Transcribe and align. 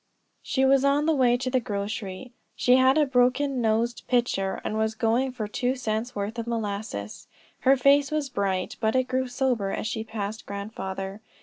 She 0.41 0.65
was 0.65 0.83
on 0.83 1.05
the 1.05 1.13
way 1.13 1.37
to 1.37 1.51
the 1.51 1.59
grocery. 1.59 2.31
She 2.55 2.77
had 2.77 2.97
a 2.97 3.05
broken 3.05 3.61
nosed 3.61 4.07
pitcher, 4.07 4.59
and 4.63 4.75
was 4.75 4.95
going 4.95 5.31
for 5.31 5.47
two 5.47 5.75
cents' 5.75 6.15
worth 6.15 6.39
of 6.39 6.47
molasses. 6.47 7.27
Her 7.59 7.77
face 7.77 8.09
was 8.09 8.27
bright, 8.27 8.77
but 8.79 8.95
it 8.95 9.03
grew 9.03 9.27
sober 9.27 9.69
as 9.69 9.85
she 9.85 10.03
passed 10.03 10.47
grandfather. 10.47 11.21